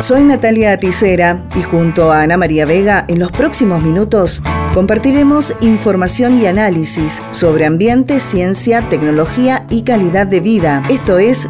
Soy 0.00 0.22
Natalia 0.22 0.72
Aticera 0.72 1.44
y 1.56 1.62
junto 1.62 2.12
a 2.12 2.22
Ana 2.22 2.36
María 2.36 2.64
Vega 2.66 3.04
en 3.08 3.18
los 3.18 3.32
próximos 3.32 3.82
minutos 3.82 4.40
compartiremos 4.72 5.56
información 5.60 6.38
y 6.38 6.46
análisis 6.46 7.20
sobre 7.32 7.66
ambiente, 7.66 8.20
ciencia, 8.20 8.88
tecnología 8.88 9.66
y 9.70 9.82
calidad 9.82 10.28
de 10.28 10.40
vida. 10.40 10.84
Esto 10.88 11.18
es 11.18 11.48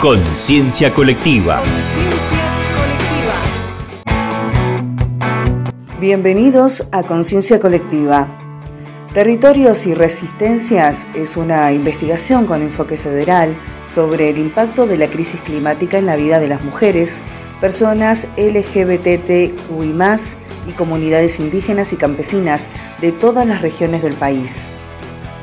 Conciencia 0.00 0.92
Colectiva. 0.92 1.62
Bienvenidos 6.00 6.84
a 6.90 7.04
Conciencia 7.04 7.60
Colectiva. 7.60 8.26
Territorios 9.14 9.86
y 9.86 9.94
Resistencias 9.94 11.06
es 11.14 11.36
una 11.36 11.72
investigación 11.72 12.46
con 12.46 12.62
enfoque 12.62 12.96
federal 12.96 13.54
sobre 13.92 14.30
el 14.30 14.38
impacto 14.38 14.86
de 14.86 14.96
la 14.96 15.08
crisis 15.08 15.40
climática 15.40 15.98
en 15.98 16.06
la 16.06 16.16
vida 16.16 16.38
de 16.40 16.48
las 16.48 16.62
mujeres, 16.62 17.20
personas 17.60 18.28
LGBTQI 18.36 19.94
y 20.68 20.72
comunidades 20.72 21.40
indígenas 21.40 21.92
y 21.92 21.96
campesinas 21.96 22.68
de 23.00 23.12
todas 23.12 23.46
las 23.46 23.62
regiones 23.62 24.02
del 24.02 24.14
país. 24.14 24.66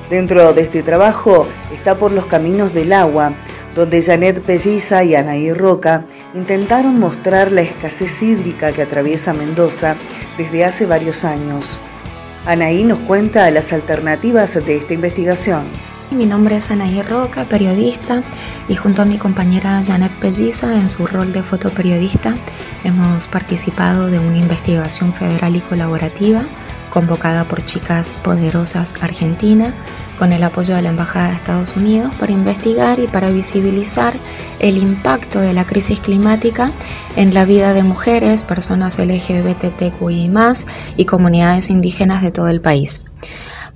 Dentro 0.10 0.54
de 0.54 0.62
este 0.62 0.84
trabajo 0.84 1.48
está 1.74 1.96
por 1.96 2.12
los 2.12 2.28
caminos 2.28 2.74
del 2.74 2.94
agua, 2.94 3.34
donde 3.76 4.02
Janet 4.02 4.41
Pelliza 4.41 5.04
y 5.04 5.16
Anaí 5.16 5.54
Roca 5.54 6.05
intentaron 6.34 7.00
mostrar 7.00 7.52
la 7.52 7.62
escasez 7.62 8.24
hídrica 8.24 8.72
que 8.72 8.84
atraviesa 8.84 9.34
Mendoza 9.34 9.96
desde 10.38 10.66
hace 10.66 10.86
varios 10.86 11.24
años. 11.24 11.80
Anaí 12.46 12.86
nos 12.86 13.00
cuenta 13.00 13.52
las 13.52 13.74
alternativas 13.74 14.54
de 14.54 14.77
esta 14.77 14.94
investigación. 14.94 15.66
Mi 16.10 16.26
nombre 16.26 16.56
es 16.56 16.72
Anaí 16.72 17.02
Roca, 17.02 17.44
periodista, 17.46 18.24
y 18.70 18.76
junto 18.76 19.02
a 19.02 19.06
mi 19.06 19.18
compañera 19.18 19.82
Janet 19.84 20.14
Pelliza, 20.14 20.78
en 20.78 20.88
su 20.88 21.06
rol 21.06 21.34
de 21.34 21.44
fotoperiodista, 21.44 22.34
hemos 22.86 23.28
participado 23.28 24.08
de 24.08 24.18
una 24.18 24.38
investigación 24.38 25.12
federal 25.12 25.58
y 25.58 25.60
colaborativa 25.60 26.44
convocada 26.94 27.44
por 27.44 27.64
Chicas 27.66 28.14
Poderosas 28.24 28.94
Argentina, 29.02 29.74
con 30.18 30.32
el 30.32 30.44
apoyo 30.44 30.76
de 30.76 30.82
la 30.82 30.90
Embajada 30.90 31.27
de 31.27 31.36
Estados 31.36 31.76
Unidos 31.76 32.14
para 32.18 32.32
investigar 32.32 32.99
y 33.02 33.08
para 33.08 33.30
visibilizar 33.30 34.14
el 34.60 34.77
impacto 34.77 35.42
de 35.42 35.52
la 35.52 35.66
crisis 35.66 35.99
climática 35.99 36.71
en 37.18 37.34
la 37.34 37.44
vida 37.44 37.74
de 37.74 37.84
mujeres, 37.84 38.44
personas 38.44 38.98
LGBTQI 38.98 40.32
y 40.96 41.05
comunidades 41.05 41.70
indígenas 41.70 42.21
de 42.21 42.32
todo 42.32 42.48
el 42.48 42.62
país. 42.62 43.02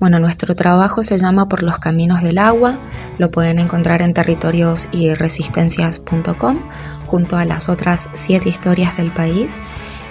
Bueno, 0.02 0.20
nuestro 0.20 0.56
trabajo 0.56 1.04
se 1.04 1.20
llama 1.20 1.48
Por 1.48 1.62
los 1.62 1.78
Caminos 1.78 2.24
del 2.24 2.40
Agua, 2.40 2.80
lo 3.20 3.30
pueden 3.30 3.60
encontrar 3.60 4.02
en 4.02 4.16
territoriosyResistencias.com 4.16 6.60
junto 7.06 7.38
a 7.38 7.46
las 7.46 7.70
otras 7.70 8.10
siete 8.16 8.50
historias 8.50 8.98
del 8.98 9.12
país. 9.12 9.60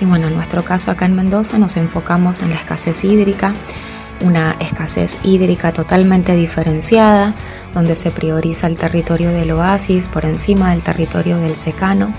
Y 0.01 0.05
bueno, 0.05 0.29
en 0.29 0.37
nuestro 0.37 0.63
caso 0.63 0.93
acá 0.93 1.07
en 1.07 1.17
Mendoza 1.17 1.59
nos 1.59 1.77
enfocamos 1.77 2.41
en 2.41 2.51
la 2.51 2.55
escasez 2.55 3.03
hídrica, 3.03 3.53
una 4.21 4.55
escasez 4.61 5.19
hídrica 5.25 5.73
totalmente 5.73 6.37
diferenciada, 6.37 7.35
donde 7.75 7.97
se 7.97 8.13
prioriza 8.13 8.69
el 8.69 8.77
territorio 8.77 9.31
del 9.31 9.51
oasis 9.51 10.07
por 10.07 10.25
encima 10.25 10.71
del 10.71 10.83
territorio 10.83 11.37
del 11.37 11.57
secano, 11.57 12.15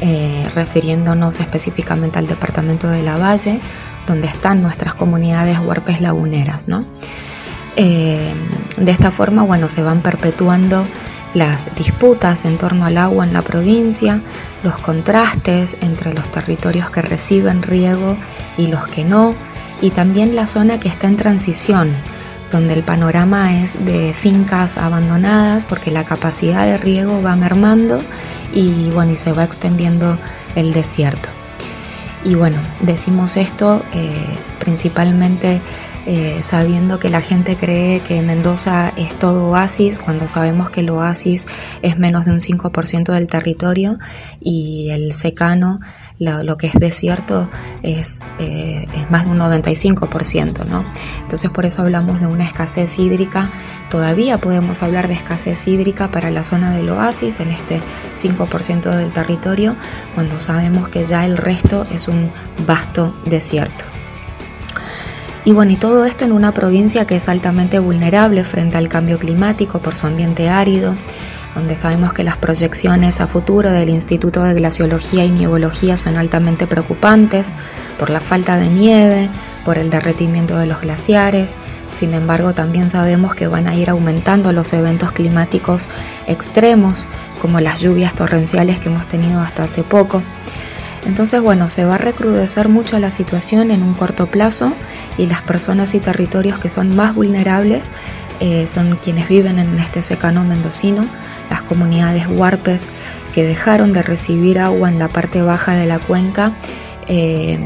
eh, 0.00 0.48
refiriéndonos 0.54 1.38
específicamente 1.38 2.18
al 2.18 2.28
departamento 2.28 2.88
de 2.88 3.02
la 3.02 3.18
Valle, 3.18 3.60
donde 4.06 4.28
están 4.28 4.62
nuestras 4.62 4.94
comunidades 4.94 5.58
huarpes 5.58 6.00
laguneras. 6.00 6.68
¿no? 6.68 6.84
Eh, 7.76 8.32
de 8.76 8.90
esta 8.90 9.10
forma, 9.10 9.42
bueno, 9.42 9.68
se 9.68 9.82
van 9.82 10.00
perpetuando 10.00 10.86
las 11.34 11.74
disputas 11.74 12.44
en 12.44 12.58
torno 12.58 12.86
al 12.86 12.96
agua 12.96 13.24
en 13.24 13.32
la 13.32 13.42
provincia, 13.42 14.20
los 14.62 14.78
contrastes 14.78 15.76
entre 15.80 16.14
los 16.14 16.30
territorios 16.30 16.90
que 16.90 17.02
reciben 17.02 17.62
riego 17.62 18.16
y 18.56 18.68
los 18.68 18.86
que 18.86 19.04
no, 19.04 19.34
y 19.80 19.90
también 19.90 20.36
la 20.36 20.46
zona 20.46 20.78
que 20.78 20.88
está 20.88 21.08
en 21.08 21.16
transición, 21.16 21.90
donde 22.52 22.74
el 22.74 22.84
panorama 22.84 23.60
es 23.60 23.84
de 23.84 24.14
fincas 24.14 24.78
abandonadas 24.78 25.64
porque 25.64 25.90
la 25.90 26.04
capacidad 26.04 26.64
de 26.64 26.78
riego 26.78 27.20
va 27.20 27.34
mermando 27.34 28.00
y 28.52 28.90
bueno, 28.90 29.12
y 29.12 29.16
se 29.16 29.32
va 29.32 29.42
extendiendo 29.42 30.16
el 30.54 30.72
desierto. 30.72 31.28
Y 32.24 32.34
bueno, 32.34 32.56
decimos 32.80 33.36
esto 33.36 33.82
eh, 33.92 34.24
principalmente 34.58 35.60
eh, 36.06 36.40
sabiendo 36.42 36.98
que 36.98 37.08
la 37.08 37.22
gente 37.22 37.56
cree 37.56 38.00
que 38.00 38.20
Mendoza 38.20 38.92
es 38.96 39.14
todo 39.14 39.48
oasis, 39.48 39.98
cuando 39.98 40.28
sabemos 40.28 40.68
que 40.68 40.80
el 40.80 40.90
oasis 40.90 41.46
es 41.80 41.98
menos 41.98 42.26
de 42.26 42.32
un 42.32 42.40
5% 42.40 43.12
del 43.12 43.26
territorio 43.26 43.98
y 44.40 44.90
el 44.90 45.12
secano, 45.12 45.80
lo, 46.18 46.56
que 46.56 46.68
es 46.68 46.74
desierto, 46.74 47.50
es, 47.82 48.30
eh, 48.38 48.86
es, 48.94 49.10
más 49.10 49.24
de 49.24 49.30
un 49.30 49.38
95%, 49.38 50.66
¿no? 50.66 50.84
Entonces 51.22 51.50
por 51.50 51.66
eso 51.66 51.82
hablamos 51.82 52.20
de 52.20 52.26
una 52.26 52.44
escasez 52.44 52.98
hídrica, 52.98 53.50
todavía 53.90 54.38
podemos 54.38 54.82
hablar 54.82 55.08
de 55.08 55.14
escasez 55.14 55.66
hídrica 55.66 56.10
para 56.10 56.30
la 56.30 56.42
zona 56.42 56.74
del 56.74 56.90
oasis, 56.90 57.40
en 57.40 57.50
este 57.50 57.80
5% 58.14 58.90
del 58.90 59.12
territorio, 59.12 59.76
cuando 60.14 60.38
sabemos 60.38 60.88
que 60.88 61.02
ya 61.02 61.24
el 61.24 61.36
resto 61.36 61.86
es 61.90 62.08
un 62.08 62.30
vasto 62.66 63.14
desierto. 63.24 63.93
Y 65.46 65.52
bueno, 65.52 65.72
y 65.72 65.76
todo 65.76 66.06
esto 66.06 66.24
en 66.24 66.32
una 66.32 66.52
provincia 66.52 67.06
que 67.06 67.16
es 67.16 67.28
altamente 67.28 67.78
vulnerable 67.78 68.44
frente 68.44 68.78
al 68.78 68.88
cambio 68.88 69.18
climático 69.18 69.78
por 69.78 69.94
su 69.94 70.06
ambiente 70.06 70.48
árido, 70.48 70.94
donde 71.54 71.76
sabemos 71.76 72.14
que 72.14 72.24
las 72.24 72.38
proyecciones 72.38 73.20
a 73.20 73.26
futuro 73.26 73.70
del 73.70 73.90
Instituto 73.90 74.42
de 74.42 74.54
Glaciología 74.54 75.24
y 75.24 75.30
Niebología 75.30 75.98
son 75.98 76.16
altamente 76.16 76.66
preocupantes 76.66 77.56
por 77.98 78.08
la 78.08 78.20
falta 78.20 78.56
de 78.56 78.68
nieve, 78.68 79.28
por 79.66 79.76
el 79.76 79.90
derretimiento 79.90 80.56
de 80.56 80.66
los 80.66 80.80
glaciares. 80.80 81.58
Sin 81.92 82.14
embargo, 82.14 82.54
también 82.54 82.88
sabemos 82.88 83.34
que 83.34 83.46
van 83.46 83.68
a 83.68 83.74
ir 83.74 83.90
aumentando 83.90 84.50
los 84.50 84.72
eventos 84.72 85.12
climáticos 85.12 85.90
extremos, 86.26 87.06
como 87.42 87.60
las 87.60 87.82
lluvias 87.82 88.14
torrenciales 88.14 88.80
que 88.80 88.88
hemos 88.88 89.06
tenido 89.06 89.40
hasta 89.40 89.64
hace 89.64 89.82
poco. 89.82 90.22
Entonces, 91.06 91.40
bueno, 91.42 91.68
se 91.68 91.84
va 91.84 91.96
a 91.96 91.98
recrudecer 91.98 92.68
mucho 92.68 92.98
la 92.98 93.10
situación 93.10 93.70
en 93.70 93.82
un 93.82 93.94
corto 93.94 94.26
plazo 94.26 94.72
y 95.18 95.26
las 95.26 95.42
personas 95.42 95.94
y 95.94 96.00
territorios 96.00 96.58
que 96.58 96.68
son 96.68 96.96
más 96.96 97.14
vulnerables 97.14 97.92
eh, 98.40 98.66
son 98.66 98.96
quienes 98.96 99.28
viven 99.28 99.58
en 99.58 99.78
este 99.78 100.02
secano 100.02 100.44
mendocino, 100.44 101.04
las 101.50 101.62
comunidades 101.62 102.26
huarpes 102.26 102.90
que 103.34 103.44
dejaron 103.44 103.92
de 103.92 104.02
recibir 104.02 104.58
agua 104.58 104.88
en 104.88 104.98
la 104.98 105.08
parte 105.08 105.42
baja 105.42 105.74
de 105.74 105.86
la 105.86 105.98
cuenca. 105.98 106.52
Eh, 107.06 107.58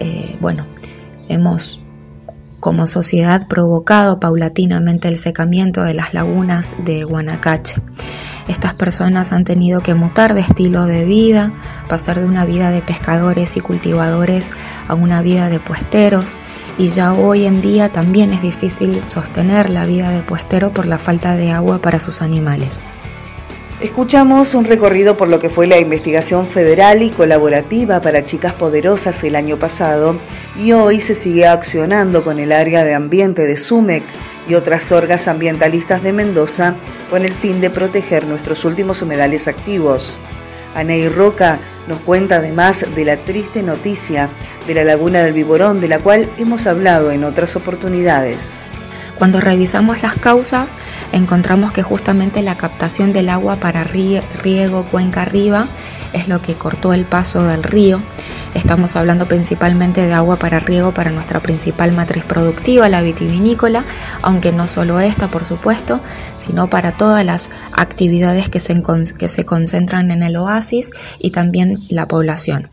eh, 0.00 0.36
bueno, 0.40 0.66
hemos 1.28 1.80
como 2.60 2.86
sociedad 2.86 3.46
provocado 3.48 4.18
paulatinamente 4.18 5.08
el 5.08 5.18
secamiento 5.18 5.82
de 5.82 5.94
las 5.94 6.14
lagunas 6.14 6.74
de 6.84 7.04
Guanacache. 7.04 7.80
Estas 8.48 8.74
personas 8.74 9.32
han 9.32 9.44
tenido 9.44 9.80
que 9.80 9.94
mutar 9.94 10.32
de 10.32 10.40
estilo 10.40 10.84
de 10.84 11.04
vida, 11.04 11.52
pasar 11.88 12.20
de 12.20 12.26
una 12.26 12.46
vida 12.46 12.70
de 12.70 12.80
pescadores 12.80 13.56
y 13.56 13.60
cultivadores 13.60 14.52
a 14.86 14.94
una 14.94 15.20
vida 15.20 15.48
de 15.48 15.58
puesteros 15.58 16.38
y 16.78 16.88
ya 16.88 17.12
hoy 17.12 17.46
en 17.46 17.60
día 17.60 17.88
también 17.88 18.32
es 18.32 18.42
difícil 18.42 19.02
sostener 19.02 19.68
la 19.68 19.84
vida 19.84 20.10
de 20.10 20.22
puestero 20.22 20.70
por 20.70 20.86
la 20.86 20.98
falta 20.98 21.34
de 21.34 21.50
agua 21.50 21.78
para 21.78 21.98
sus 21.98 22.22
animales. 22.22 22.84
Escuchamos 23.80 24.54
un 24.54 24.64
recorrido 24.64 25.16
por 25.18 25.28
lo 25.28 25.38
que 25.38 25.50
fue 25.50 25.66
la 25.66 25.78
investigación 25.78 26.46
federal 26.46 27.02
y 27.02 27.10
colaborativa 27.10 28.00
para 28.00 28.24
chicas 28.24 28.54
poderosas 28.54 29.22
el 29.24 29.36
año 29.36 29.58
pasado 29.58 30.16
y 30.56 30.72
hoy 30.72 31.00
se 31.00 31.14
sigue 31.14 31.46
accionando 31.46 32.24
con 32.24 32.38
el 32.38 32.52
área 32.52 32.84
de 32.84 32.94
ambiente 32.94 33.46
de 33.46 33.56
SUMEC 33.56 34.04
y 34.48 34.54
otras 34.54 34.92
orgas 34.92 35.28
ambientalistas 35.28 36.02
de 36.02 36.12
Mendoza 36.12 36.74
con 37.10 37.24
el 37.24 37.32
fin 37.32 37.60
de 37.60 37.70
proteger 37.70 38.26
nuestros 38.26 38.64
últimos 38.64 39.02
humedales 39.02 39.48
activos. 39.48 40.18
Aney 40.74 41.08
Roca 41.08 41.58
nos 41.88 41.98
cuenta 42.00 42.36
además 42.36 42.84
de 42.94 43.04
la 43.04 43.16
triste 43.16 43.62
noticia 43.62 44.28
de 44.66 44.74
la 44.74 44.84
laguna 44.84 45.22
del 45.22 45.32
Viborón, 45.32 45.80
de 45.80 45.88
la 45.88 45.98
cual 45.98 46.28
hemos 46.36 46.66
hablado 46.66 47.10
en 47.10 47.24
otras 47.24 47.56
oportunidades. 47.56 48.38
Cuando 49.18 49.40
revisamos 49.40 50.02
las 50.02 50.14
causas, 50.14 50.76
encontramos 51.12 51.72
que 51.72 51.82
justamente 51.82 52.42
la 52.42 52.54
captación 52.54 53.14
del 53.14 53.30
agua 53.30 53.56
para 53.56 53.82
riego 53.84 54.84
cuenca 54.90 55.22
arriba 55.22 55.66
es 56.12 56.28
lo 56.28 56.42
que 56.42 56.54
cortó 56.54 56.92
el 56.92 57.06
paso 57.06 57.42
del 57.44 57.62
río 57.62 58.00
Estamos 58.56 58.96
hablando 58.96 59.26
principalmente 59.26 60.06
de 60.06 60.14
agua 60.14 60.38
para 60.38 60.58
riego 60.58 60.94
para 60.94 61.10
nuestra 61.10 61.40
principal 61.40 61.92
matriz 61.92 62.24
productiva, 62.24 62.88
la 62.88 63.02
vitivinícola, 63.02 63.84
aunque 64.22 64.50
no 64.50 64.66
solo 64.66 64.98
esta, 64.98 65.28
por 65.28 65.44
supuesto, 65.44 66.00
sino 66.36 66.70
para 66.70 66.92
todas 66.92 67.22
las 67.22 67.50
actividades 67.72 68.48
que 68.48 68.58
se, 68.58 68.82
que 69.18 69.28
se 69.28 69.44
concentran 69.44 70.10
en 70.10 70.22
el 70.22 70.38
oasis 70.38 70.90
y 71.18 71.32
también 71.32 71.80
la 71.90 72.06
población. 72.06 72.70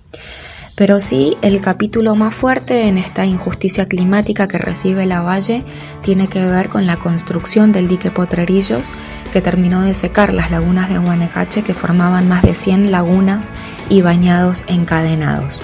Pero 0.75 0.99
sí, 0.99 1.37
el 1.43 1.61
capítulo 1.61 2.15
más 2.15 2.33
fuerte 2.33 2.87
en 2.87 2.97
esta 2.97 3.25
injusticia 3.25 3.87
climática 3.87 4.47
que 4.47 4.57
recibe 4.57 5.05
la 5.05 5.21
Valle 5.21 5.63
tiene 6.01 6.27
que 6.27 6.43
ver 6.43 6.69
con 6.69 6.87
la 6.87 6.97
construcción 6.97 7.71
del 7.71 7.87
dique 7.87 8.09
Potrerillos, 8.09 8.93
que 9.31 9.41
terminó 9.41 9.81
de 9.81 9.93
secar 9.93 10.33
las 10.33 10.49
lagunas 10.49 10.89
de 10.89 10.97
Guanecache, 10.97 11.61
que 11.61 11.75
formaban 11.75 12.27
más 12.27 12.41
de 12.41 12.55
100 12.55 12.91
lagunas 12.91 13.51
y 13.87 14.01
bañados 14.01 14.65
encadenados. 14.67 15.61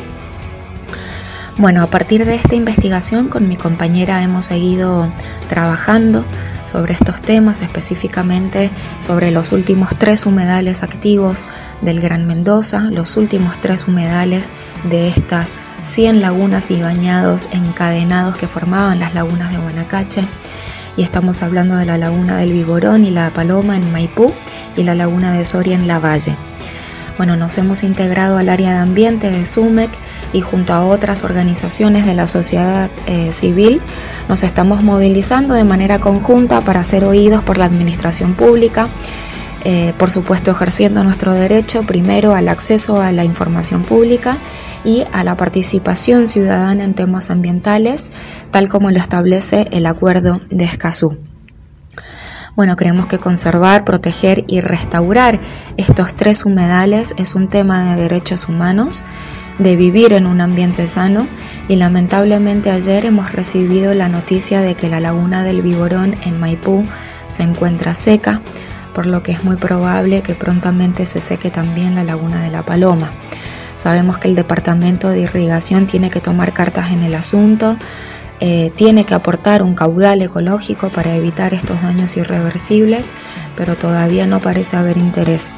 Bueno, 1.58 1.82
a 1.82 1.88
partir 1.88 2.26
de 2.26 2.36
esta 2.36 2.56
investigación 2.56 3.30
con 3.30 3.50
mi 3.50 3.58
compañera 3.58 4.22
hemos 4.22 4.46
seguido 4.46 5.12
trabajando 5.50 6.24
sobre 6.69 6.94
estos 6.94 7.21
temas, 7.21 7.62
específicamente 7.62 8.69
sobre 9.00 9.31
los 9.31 9.51
últimos 9.51 9.98
tres 9.98 10.25
humedales 10.25 10.83
activos 10.83 11.48
del 11.81 12.00
Gran 12.00 12.25
Mendoza, 12.25 12.89
los 12.92 13.18
últimos 13.18 13.57
tres 13.60 13.88
humedales 13.88 14.54
de 14.83 15.10
estas 15.10 15.57
100 15.81 16.21
lagunas 16.21 16.71
y 16.71 16.81
bañados 16.81 17.50
encadenados 17.51 18.38
que 18.38 18.48
formaban 18.48 19.00
las 19.00 19.13
lagunas 19.13 19.51
de 19.51 19.57
Guanacache. 19.57 20.24
Y 20.98 21.04
estamos 21.04 21.44
hablando 21.44 21.75
de 21.75 21.86
la 21.86 21.98
laguna 21.98 22.38
del 22.38 22.51
Viborón 22.51 23.06
y 23.06 23.12
la 23.12 23.30
Paloma 23.31 23.77
en 23.77 23.92
Maipú 23.92 24.33
y 24.75 24.83
la 24.83 24.95
laguna 24.95 25.33
de 25.33 25.45
Soria 25.45 25.75
en 25.75 25.88
La 25.88 26.00
Valle. 26.00 26.49
Bueno, 27.19 27.36
nos 27.36 27.57
hemos 27.57 27.83
integrado 27.83 28.38
al 28.38 28.48
área 28.48 28.71
de 28.71 28.77
ambiente 28.77 29.30
de 29.30 29.45
SUMEC 29.45 29.89
y 30.31 30.39
junto 30.39 30.74
a 30.74 30.86
otras 30.86 31.25
organizaciones 31.25 32.06
de 32.06 32.13
la 32.13 32.27
sociedad 32.27 32.89
eh, 33.07 33.33
civil 33.33 33.81
nos 34.30 34.44
estamos 34.44 34.83
movilizando 34.83 35.54
de 35.54 35.66
manera 35.66 36.00
conjunta 36.00 36.62
para 36.62 36.81
ser 36.86 37.04
oídos 37.04 37.44
por 37.44 37.57
la 37.57 37.66
administración 37.66 38.36
pública. 38.36 38.88
Eh, 39.66 39.92
por 39.98 40.12
supuesto 40.12 40.51
ejerciendo 40.51 41.04
nuestro 41.04 41.33
derecho 41.33 41.83
primero 41.83 42.36
al 42.36 42.48
acceso 42.48 43.01
a 43.01 43.12
la 43.12 43.25
información 43.25 43.81
pública 43.81 44.38
y 44.86 45.04
a 45.12 45.25
la 45.25 45.36
participación 45.36 46.25
ciudadana 46.25 46.86
en 46.86 46.94
temas 46.94 47.31
ambientales, 47.31 48.13
tal 48.50 48.69
como 48.69 48.92
lo 48.92 48.98
establece 48.98 49.68
el 49.71 49.88
Acuerdo 49.88 50.39
de 50.50 50.63
Escazú. 50.63 51.18
Bueno, 52.56 52.75
creemos 52.75 53.06
que 53.06 53.19
conservar, 53.19 53.86
proteger 53.86 54.44
y 54.48 54.62
restaurar 54.62 55.40
estos 55.78 56.13
tres 56.13 56.46
humedales 56.46 57.13
es 57.18 57.36
un 57.36 57.48
tema 57.48 57.84
de 57.84 58.01
derechos 58.01 58.50
humanos, 58.50 59.04
de 59.60 59.75
vivir 59.75 60.13
en 60.13 60.25
un 60.25 60.42
ambiente 60.42 60.88
sano 60.88 61.28
y 61.68 61.75
lamentablemente 61.75 62.72
ayer 62.72 63.06
hemos 63.06 63.31
recibido 63.31 63.94
la 63.94 64.10
noticia 64.10 64.62
de 64.62 64.75
que 64.75 64.90
la 64.90 65.00
laguna 65.00 65.44
del 65.44 65.62
Viborón 65.62 66.16
en 66.25 66.40
Maipú 66.40 66.86
se 67.28 67.44
encuentra 67.44 67.94
seca, 67.94 68.42
por 68.94 69.06
lo 69.06 69.22
que 69.22 69.31
es 69.31 69.44
muy 69.44 69.56
probable 69.56 70.22
que 70.22 70.34
prontamente 70.34 71.06
se 71.06 71.22
seque 71.22 71.52
también 71.52 71.95
la 71.95 72.04
laguna 72.04 72.42
de 72.42 72.50
la 72.50 72.63
Paloma. 72.63 73.12
Sabemos 73.75 74.18
que 74.18 74.28
el 74.28 74.36
Departamento 74.36 75.10
de 75.10 75.22
Irrigación 75.22 75.88
tiene 75.88 76.10
que 76.10 76.19
tomar 76.19 76.52
cartas 76.52 76.92
en 76.92 77.04
el 77.04 77.16
asunto, 77.16 77.78
eh, 78.40 78.72
tiene 78.76 79.06
que 79.06 79.14
aportar 79.14 79.64
un 79.64 79.76
caudal 79.76 80.22
ecológico 80.22 80.90
para 80.90 81.16
evitar 81.16 81.54
estos 81.54 81.82
daños 81.82 82.16
irreversibles, 82.16 83.14
pero 83.58 83.76
todavía 83.76 84.26
no 84.28 84.40
parece 84.40 84.78
haber 84.78 84.98
interés. 84.98 85.52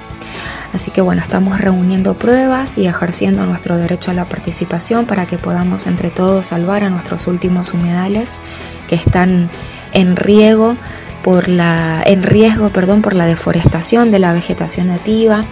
Así 0.73 0.89
que 0.89 1.01
bueno, 1.01 1.21
estamos 1.21 1.59
reuniendo 1.59 2.13
pruebas 2.15 2.77
y 2.77 2.87
ejerciendo 2.87 3.45
nuestro 3.45 3.77
derecho 3.77 4.11
a 4.11 4.13
la 4.13 4.25
participación 4.25 5.05
para 5.05 5.27
que 5.27 5.37
podamos 5.37 5.85
entre 5.85 6.09
todos 6.09 6.47
salvar 6.47 6.83
a 6.83 6.89
nuestros 6.89 7.27
últimos 7.27 7.73
humedales 7.73 8.39
que 8.87 8.95
están 8.95 9.49
en 9.93 10.15
riego 10.15 10.75
por 11.23 11.49
la, 11.49 12.01
en 12.05 12.23
riesgo 12.23 12.69
perdón, 12.69 13.01
por 13.01 13.13
la 13.13 13.25
deforestación 13.25 14.11
de 14.11 14.19
la 14.19 14.33
vegetación 14.33 14.87
nativa. 14.87 15.43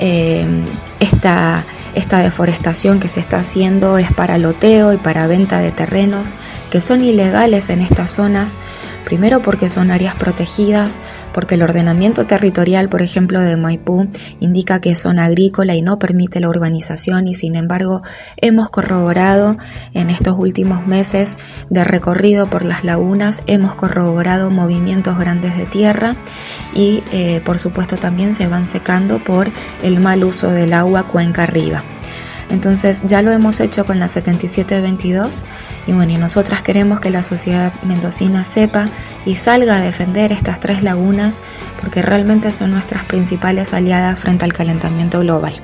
Eh, 0.00 0.46
esta 1.00 1.64
esta 1.94 2.18
deforestación 2.18 3.00
que 3.00 3.08
se 3.08 3.20
está 3.20 3.38
haciendo 3.38 3.98
es 3.98 4.12
para 4.12 4.38
loteo 4.38 4.92
y 4.92 4.96
para 4.96 5.26
venta 5.26 5.60
de 5.60 5.72
terrenos 5.72 6.34
que 6.70 6.80
son 6.80 7.02
ilegales 7.02 7.70
en 7.70 7.80
estas 7.80 8.10
zonas, 8.10 8.60
primero 9.04 9.40
porque 9.40 9.70
son 9.70 9.90
áreas 9.90 10.14
protegidas, 10.14 11.00
porque 11.32 11.54
el 11.54 11.62
ordenamiento 11.62 12.26
territorial, 12.26 12.88
por 12.88 13.02
ejemplo, 13.02 13.40
de 13.40 13.56
Maipú 13.56 14.08
indica 14.40 14.80
que 14.80 14.90
es 14.90 15.00
zona 15.00 15.24
agrícola 15.26 15.74
y 15.74 15.82
no 15.82 15.98
permite 15.98 16.40
la 16.40 16.48
urbanización 16.48 17.26
y 17.26 17.34
sin 17.34 17.56
embargo 17.56 18.02
hemos 18.36 18.70
corroborado 18.70 19.56
en 19.94 20.10
estos 20.10 20.38
últimos 20.38 20.86
meses 20.86 21.38
de 21.70 21.84
recorrido 21.84 22.48
por 22.48 22.64
las 22.64 22.84
lagunas, 22.84 23.42
hemos 23.46 23.74
corroborado 23.74 24.50
movimientos 24.50 25.18
grandes 25.18 25.56
de 25.56 25.66
tierra 25.66 26.16
y 26.74 27.02
eh, 27.12 27.40
por 27.44 27.58
supuesto 27.58 27.96
también 27.96 28.34
se 28.34 28.46
van 28.46 28.66
secando 28.66 29.18
por 29.18 29.48
el 29.82 30.00
mal 30.00 30.24
uso 30.24 30.50
del 30.50 30.72
agua 30.72 31.04
cuenca 31.04 31.44
arriba. 31.44 31.82
Entonces 32.50 33.02
ya 33.04 33.22
lo 33.22 33.30
hemos 33.30 33.60
hecho 33.60 33.84
con 33.84 33.98
la 33.98 34.08
7722 34.08 35.44
y 35.86 35.92
bueno, 35.92 36.12
y 36.12 36.16
nosotras 36.16 36.62
queremos 36.62 37.00
que 37.00 37.10
la 37.10 37.22
sociedad 37.22 37.72
mendocina 37.82 38.44
sepa 38.44 38.86
y 39.26 39.34
salga 39.34 39.76
a 39.76 39.80
defender 39.80 40.32
estas 40.32 40.60
tres 40.60 40.82
lagunas 40.82 41.42
porque 41.80 42.02
realmente 42.02 42.50
son 42.50 42.70
nuestras 42.70 43.04
principales 43.04 43.74
aliadas 43.74 44.18
frente 44.18 44.44
al 44.44 44.52
calentamiento 44.52 45.20
global. 45.20 45.60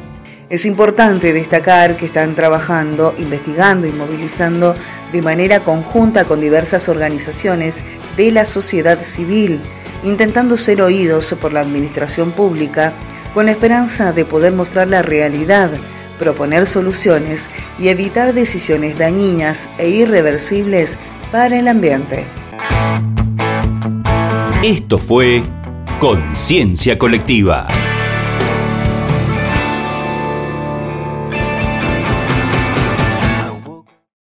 Es 0.50 0.66
importante 0.66 1.32
destacar 1.32 1.96
que 1.96 2.06
están 2.06 2.34
trabajando, 2.34 3.14
investigando 3.19 3.86
y 3.86 3.92
movilizando 3.92 4.75
de 5.10 5.22
manera 5.22 5.60
conjunta 5.60 6.26
con 6.26 6.40
diversas 6.40 6.88
organizaciones 6.88 7.82
de 8.16 8.31
la 8.31 8.44
sociedad 8.44 9.00
civil, 9.02 9.58
intentando 10.02 10.58
ser 10.58 10.82
oídos 10.82 11.34
por 11.40 11.52
la 11.52 11.60
administración 11.60 12.31
pública 12.31 12.92
con 13.32 13.46
la 13.46 13.52
esperanza 13.52 14.12
de 14.12 14.25
poder 14.25 14.52
mostrar 14.52 14.88
la 14.88 15.02
realidad 15.02 15.70
proponer 16.19 16.66
soluciones 16.66 17.43
y 17.78 17.88
evitar 17.88 18.34
decisiones 18.34 18.99
dañinas 18.99 19.69
e 19.78 19.88
irreversibles 19.88 20.96
para 21.32 21.58
el 21.58 21.69
ambiente. 21.69 22.25
Esto 24.62 24.99
fue 24.99 25.43
Conciencia 26.00 26.99
Colectiva. 26.99 27.66